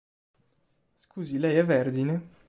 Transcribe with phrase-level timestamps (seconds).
[0.95, 2.29] Scusi lei è vergine?